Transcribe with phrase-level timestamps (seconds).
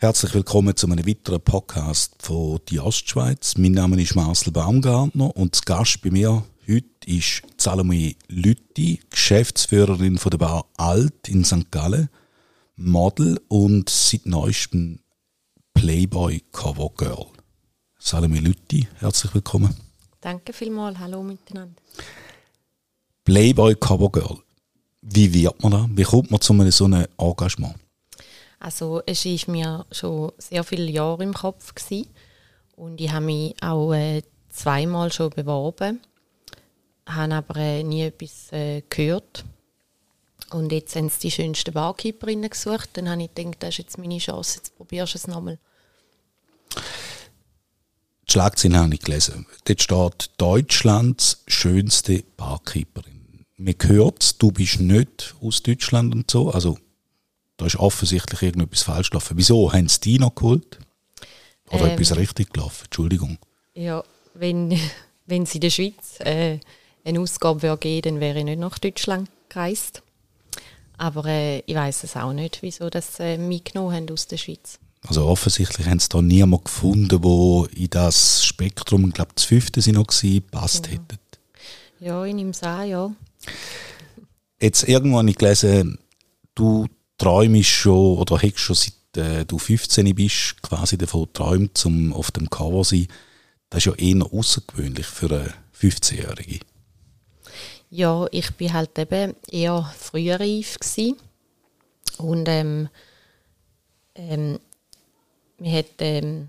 [0.00, 3.56] Herzlich willkommen zu einem weiteren Podcast von Die Ostschweiz.
[3.58, 10.16] Mein Name ist Marcel Baumgartner und das Gast bei mir heute ist Salome Lütti, Geschäftsführerin
[10.16, 11.72] von der Bar Alt in St.
[11.72, 12.10] Gallen,
[12.76, 15.00] Model und seit neuestem
[15.74, 17.26] Playboy Cover Girl.
[17.98, 19.74] Salome Lütti, herzlich willkommen.
[20.20, 21.74] Danke vielmals, hallo miteinander.
[23.24, 24.38] Playboy Cover Girl.
[25.02, 25.88] Wie wird man da?
[25.90, 27.74] Wie kommt man zu einem so einem Engagement?
[28.60, 32.08] Also es war mir schon sehr viele Jahre im Kopf gewesen.
[32.76, 36.00] und ich habe mich auch äh, zweimal schon beworben,
[37.06, 39.44] habe aber äh, nie etwas äh, gehört.
[40.50, 42.90] Und jetzt haben sie die schönsten Barkeeperinnen gesucht.
[42.94, 45.58] Dann habe ich gedacht, das ist jetzt meine Chance, jetzt probierst du es nochmal.
[48.26, 49.46] Die Schlagzeilen habe ich gelesen.
[49.64, 53.46] Dort steht Deutschlands schönste Barkeeperin.
[53.56, 56.50] Man hört du bist nicht aus Deutschland und so.
[56.50, 56.78] Also
[57.58, 59.36] da ist offensichtlich irgendetwas falsch gelaufen.
[59.36, 60.78] Wieso haben sie die noch geholt?
[61.70, 62.84] Oder ähm, etwas richtig gelaufen?
[62.84, 63.36] Entschuldigung.
[63.74, 64.78] Ja, wenn,
[65.26, 66.60] wenn es in der Schweiz äh,
[67.04, 70.02] eine Ausgabe wäre geben, dann wäre ich nicht nach Deutschland gereist.
[70.96, 74.78] Aber äh, ich weiß es auch nicht, wieso das äh, mitgenommen haben aus der Schweiz.
[75.06, 79.80] Also offensichtlich haben sie da niemanden gefunden, der in das Spektrum, ich glaube, das fünfte
[79.80, 81.02] sie noch gewesen, passt genau.
[81.02, 81.18] hätte.
[82.00, 83.12] Ja, in ihm sah ja.
[84.60, 85.98] Jetzt irgendwann habe ich gelesen,
[86.54, 86.86] du
[87.18, 92.30] träumst schon oder hast schon seit äh, du 15 bist, quasi davon geträumt, um auf
[92.30, 93.08] dem Cover zu sein.
[93.70, 96.60] Das ist ja eher außergewöhnlich für eine 15-Jährige.
[97.90, 101.16] Ja, ich bin halt eben eher früher reif gewesen.
[102.18, 102.88] und ähm,
[104.14, 104.58] ähm,
[105.58, 106.48] wir hat, ähm,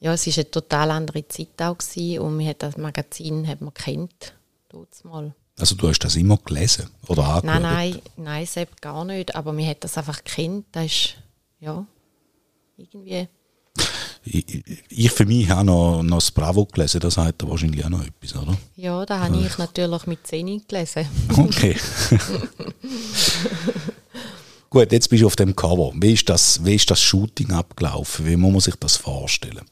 [0.00, 3.60] ja, es war eine total andere Zeit auch gewesen und wir hat das Magazin hat
[3.60, 4.34] man kennt,
[5.04, 5.34] mal.
[5.58, 7.44] Also du hast das immer gelesen oder angeschaut?
[7.44, 9.34] Nein, nein, nein, selbst gar nicht.
[9.34, 10.66] Aber mir hat das einfach kennt.
[10.72, 11.14] Das ist,
[11.60, 11.86] ja,
[12.76, 13.28] irgendwie...
[14.28, 18.04] Ich, ich für mich habe noch, noch das Bravo gelesen, das hat wahrscheinlich auch noch
[18.04, 18.56] etwas, oder?
[18.74, 21.06] Ja, da habe ich natürlich mit 10 gelesen.
[21.36, 21.76] Okay.
[24.68, 25.92] Gut, jetzt bist du auf dem Cover.
[25.94, 28.26] Wie ist, das, wie ist das Shooting abgelaufen?
[28.26, 29.64] Wie muss man sich das vorstellen?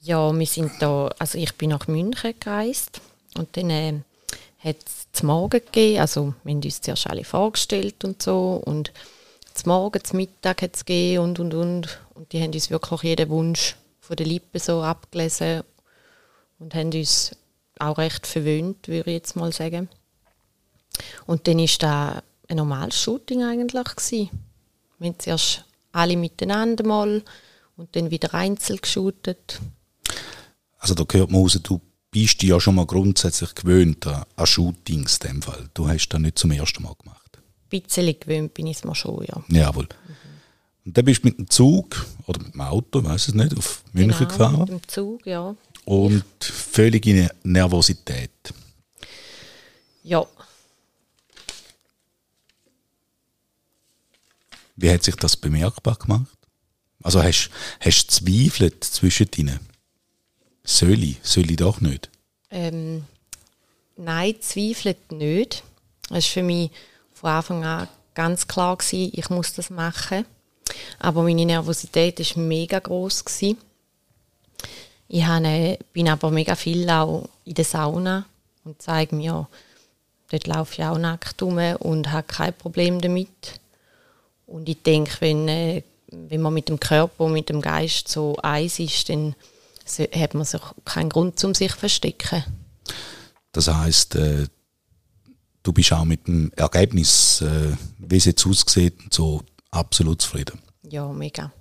[0.00, 3.00] Ja, wir sind da, also ich bin nach München gereist
[3.36, 3.94] und dann äh,
[4.64, 8.92] hat es zum Morgen gegeben, also wir haben uns zuerst alle vorgestellt und so und
[9.52, 13.02] zum Morgen, zum Mittag hat es gegeben und und und und die haben uns wirklich
[13.02, 15.62] jeden Wunsch von den Lippen so abgelesen
[16.58, 17.36] und haben uns
[17.78, 19.88] auch recht verwöhnt, würde ich jetzt mal sagen.
[21.26, 24.30] Und dann ist da ein normales Shooting eigentlich gewesen.
[24.98, 27.22] Wir haben zuerst alle miteinander mal
[27.76, 29.60] und dann wieder einzeln geshootet.
[30.78, 31.80] Also da gehört man raus, du
[32.14, 35.68] bist du ja schon mal grundsätzlich gewöhnt an, an Shootings in dem Fall.
[35.74, 37.40] Du hast das nicht zum ersten Mal gemacht.
[37.72, 39.42] Ein bisschen gewöhnt bin ich es mir schon, ja.
[39.48, 39.82] Jawohl.
[39.86, 40.14] Mhm.
[40.86, 43.82] Und dann bist du mit dem Zug oder mit dem Auto, weiß es nicht, auf
[43.92, 44.60] München genau, gefahren.
[44.60, 45.56] mit dem Zug, ja.
[45.86, 48.30] Und völlige Nervosität.
[50.04, 50.24] Ja.
[54.76, 56.38] Wie hat sich das bemerkbar gemacht?
[57.02, 57.50] Also hast
[57.82, 59.73] du zweifelt zwischen ihnen?
[60.64, 61.18] Soll ich?
[61.22, 62.08] Soll ich doch nicht?
[62.50, 63.04] Ähm,
[63.96, 65.62] nein, zweifelt nicht.
[66.04, 66.70] Es war für mich
[67.12, 70.24] von Anfang an ganz klar, gewesen, ich muss das machen.
[70.98, 73.24] Aber meine Nervosität war mega groß.
[73.24, 73.58] Gewesen.
[75.08, 78.24] Ich habe, bin aber mega viel auch in der Sauna
[78.64, 79.46] und zeige mir,
[80.30, 83.60] dort laufe ich auch nackt rum und habe kein Problem damit.
[84.46, 88.36] Und ich denke, wenn, äh, wenn man mit dem Körper und mit dem Geist so
[88.42, 89.34] eins ist, dann
[89.86, 92.44] hat man sich keinen Grund, um sich zu verstecken.
[93.52, 94.46] Das heißt, äh,
[95.62, 100.58] du bist auch mit dem Ergebnis, äh, wie es jetzt aussieht, so absolut zufrieden.
[100.88, 101.52] Ja, mega.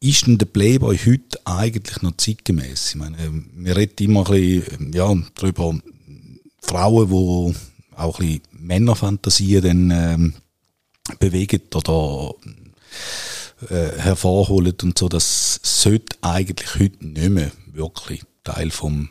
[0.00, 2.90] Ist denn der Playboy heute eigentlich noch zeitgemäß?
[2.90, 3.16] Ich meine,
[3.52, 5.76] wir reden immer ein bisschen ja, darüber,
[6.60, 10.34] Frauen, die auch ein bisschen Männerfantasien dann, ähm,
[11.18, 12.34] bewegen oder
[13.68, 19.10] äh, hervorholen und so, das sollte eigentlich heute nicht mehr wirklich Teil vom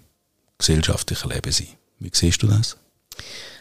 [0.57, 1.67] gesellschaftlichen Leben sein.
[1.99, 2.77] Wie siehst du das?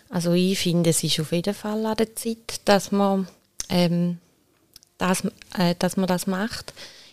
[0.09, 3.27] Also ich finde, es ist auf jeden Fall an der Zeit, dass man,
[3.69, 4.19] ähm,
[4.99, 5.25] das,
[5.59, 6.73] äh, dass man das macht.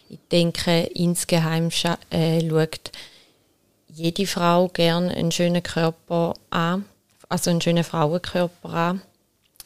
[0.10, 1.70] Ich denke, insgeheim
[2.12, 2.92] äh, schaut
[3.88, 6.86] jede Frau gerne einen schönen Körper an,
[7.30, 9.02] also einen schönen Frauenkörper an.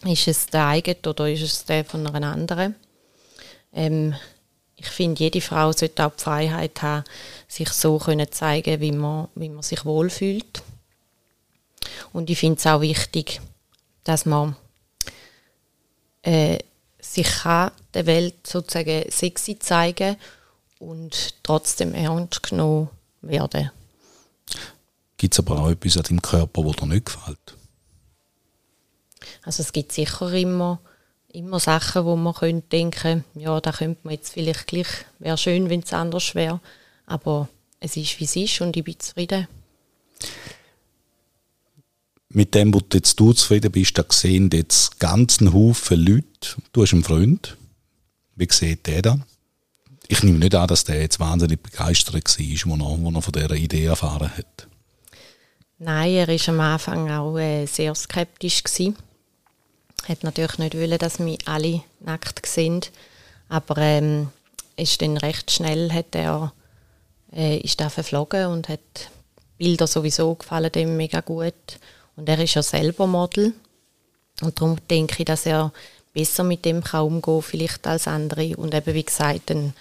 [0.06, 2.76] Ist es der eigene oder ist es der von einer anderen?
[3.74, 4.16] Ähm,
[4.76, 7.04] ich finde, jede Frau sollte auch die Freiheit haben,
[7.48, 10.62] sich so können zeigen, wie man, wie man sich wohlfühlt.
[12.14, 13.42] Und ich finde es auch wichtig,
[14.04, 14.56] dass man
[16.22, 16.60] äh,
[17.00, 20.18] sich kann der Welt sozusagen sexy zeigen
[20.80, 22.90] und trotzdem ernst genommen
[23.22, 23.72] werden.
[25.18, 27.56] Gibt es aber auch etwas an deinem Körper, das dir nicht gefällt?
[29.44, 30.80] Also es gibt sicher immer,
[31.38, 34.88] immer Sachen, wo man könnte denken ja, da könnte man jetzt vielleicht gleich,
[35.20, 36.60] wäre schön, wenn es anders wäre.
[37.06, 37.48] Aber
[37.80, 39.48] es ist, wie es ist und ich bin zufrieden.
[42.30, 46.58] Mit dem, wo du jetzt du zufrieden bist, da sehen jetzt ganzen Haufen Leute.
[46.74, 47.56] Du hast einen Freund.
[48.36, 49.20] Wie sieht der da?
[50.10, 53.56] Ich nehme nicht an, dass der jetzt wahnsinnig begeistert war, als er, er von dieser
[53.56, 54.68] Idee erfahren hat.
[55.80, 58.64] Nein, er war am Anfang auch äh, sehr skeptisch.
[60.08, 62.92] Er Hat natürlich nicht wollen, dass wir alle nackt sind.
[63.50, 64.30] Aber ähm,
[64.78, 66.54] ist dann recht schnell hat er,
[67.34, 68.80] äh, ist er verflogen und hat
[69.58, 71.54] Bilder sowieso gefallen dem mega gut.
[72.16, 73.54] Und er ist ja selber Model.
[74.42, 75.74] Und darum denke ich, dass er
[76.14, 78.56] besser mit dem kann umgehen vielleicht als andere.
[78.56, 79.74] Und eben, wie gesagt, ein,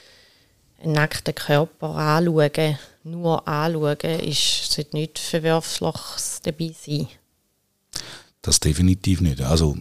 [0.82, 7.06] einen nackten Körper anschauen, nur anschauen, ist, sollte nicht Verwerfliches dabei sein.
[8.43, 9.40] Das definitiv nicht.
[9.40, 9.76] Also,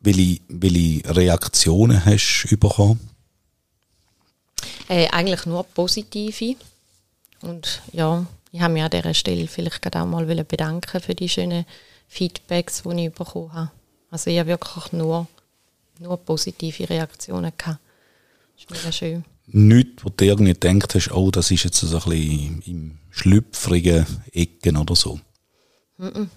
[0.00, 3.00] welche, welche Reaktionen hast du bekommen?
[4.88, 6.56] Äh, eigentlich nur positive.
[7.40, 11.64] Und ja, ich habe mich an dieser Stelle vielleicht auch mal bedanken für die schönen
[12.08, 13.70] Feedbacks, die ich bekommen habe.
[14.10, 15.26] Also ich habe wirklich nur,
[15.98, 17.80] nur positive Reaktionen gehabt.
[18.54, 19.24] Das ist mega schön.
[19.46, 24.06] Nichts, wo du irgendwie gedacht hast, oh, das ist jetzt so ein bisschen im schlüpfrigen
[24.32, 25.20] Ecken oder so?
[25.98, 26.28] Mm -mm,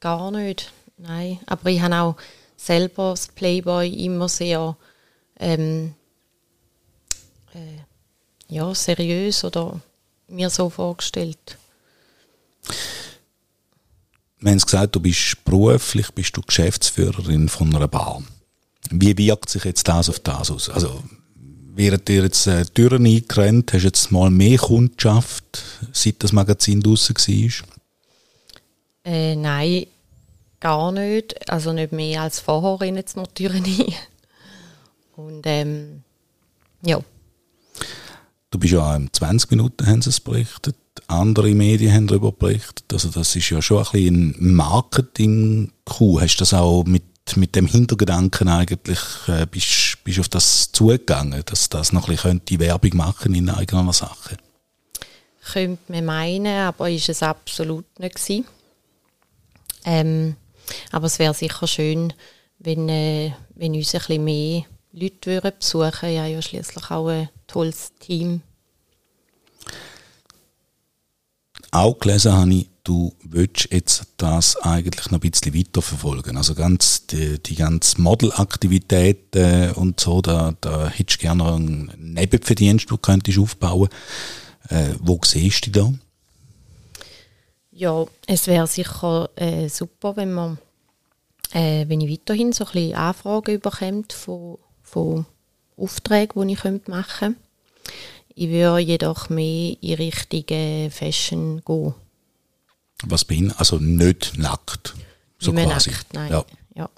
[0.00, 0.72] gar nicht,
[1.02, 1.38] nein.
[1.46, 2.16] Aber ich habe auch
[2.56, 4.76] selber das Playboy immer sehr
[5.38, 5.94] ähm,
[7.54, 9.80] äh, ja, seriös oder
[10.28, 11.58] mir so vorgestellt.
[14.40, 18.22] Wir haben gesagt, du bist beruflich bist du Geschäftsführerin von einer Bar.
[18.90, 20.68] Wie wirkt sich jetzt das auf das aus?
[20.68, 21.02] Also,
[21.74, 25.62] während dir jetzt äh, Türen eingerannt, hast du jetzt mal mehr Kundschaft,
[25.92, 27.68] seit das Magazin draussen war?
[29.04, 29.86] Äh, nein,
[30.62, 31.50] gar nicht.
[31.50, 33.94] Also nicht mehr als vorher rennen jetzt noch Türen ein.
[35.16, 36.02] Und ähm,
[36.82, 37.00] ja.
[38.50, 40.76] Du bist ja auch in 20 Minuten, haben sie es berichtet.
[41.08, 42.84] Andere Medien haben darüber berichtet.
[42.92, 46.20] Also das ist ja schon ein bisschen ein Marketing-Coup.
[46.20, 47.04] Hast du das auch mit,
[47.34, 52.44] mit dem Hintergedanken eigentlich, äh, bist, bist auf das zugegangen, dass das noch ein bisschen
[52.46, 54.36] die Werbung machen in eigener Sache?
[55.52, 58.44] Könnte man meinen, aber ist es absolut nicht gewesen.
[59.84, 60.36] Ähm,
[60.90, 62.12] aber es wäre sicher schön,
[62.58, 66.08] wenn, äh, wenn uns ein bisschen mehr Leute würden besuchen.
[66.08, 68.42] Ich habe ja schließlich auch ein tolles Team.
[71.70, 76.36] Auch gelesen habe ich, du willst jetzt das eigentlich noch ein bisschen weiterverfolgen.
[76.36, 82.90] Also ganz die, die ganze Modelaktivitäten und so, da, da hättest du gerne einen Nebenverdienst,
[82.90, 83.88] den du könntest aufbauen
[84.68, 85.92] äh, Wo siehst du dich da?
[87.72, 90.58] Ja, es wäre sicher äh, super, wenn man
[91.52, 95.26] äh, wenn ich weiterhin so ein bisschen Anfragen bekomme von von
[95.76, 97.40] Aufträgen, die ich machen könnte.
[98.34, 101.94] Ich würde jedoch mehr in Richtung Fashion gehen.
[103.04, 103.58] Was bin ich?
[103.58, 104.94] Also nicht nackt?
[105.38, 105.90] So quasi.
[105.90, 106.30] Nackt, nein.
[106.30, 106.44] Ja.
[106.74, 106.90] ja.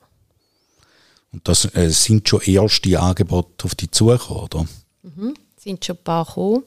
[1.33, 4.67] Und das äh, sind schon erste Angebote auf die zugekommen, oder?
[5.03, 6.65] Mhm, sind schon ein paar gekommen.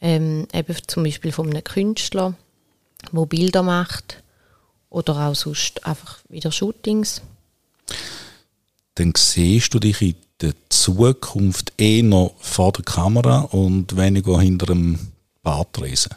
[0.00, 2.34] Ähm, eben zum Beispiel von einem Künstler,
[3.10, 4.22] der Bilder macht.
[4.90, 7.22] Oder auch sonst einfach wieder Shootings.
[8.94, 14.98] Dann siehst du dich in der Zukunft eher vor der Kamera und weniger hinter dem
[15.42, 16.14] Bartresen?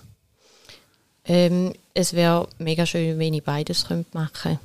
[1.24, 4.60] Ähm, es wäre mega schön, wenn ich beides könnte machen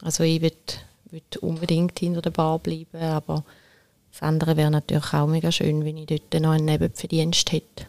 [0.00, 0.56] Also ich würde
[1.10, 3.44] würd unbedingt hinter der Bar bleiben, aber
[4.12, 7.86] das andere wäre natürlich auch mega schön, wenn ich dort noch einen Nebenverdienst hätte.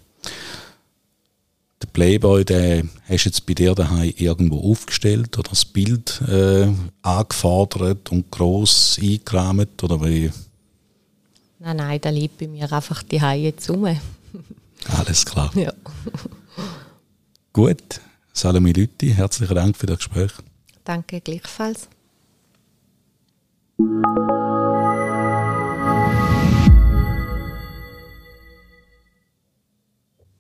[1.92, 6.68] Der Playboy, den hast du jetzt bei dir daheim irgendwo aufgestellt oder das Bild äh,
[7.02, 10.32] angefordert und gross eingerahmt oder wie?
[11.60, 13.86] Nein, nein, da liegt bei mir einfach die Haie zu.
[14.98, 15.52] Alles klar.
[15.56, 15.74] Ja.
[17.54, 18.02] Gut,
[18.34, 20.32] Salome Lütti, herzlichen Dank für das Gespräch.
[20.86, 21.90] Danke gleichfalls.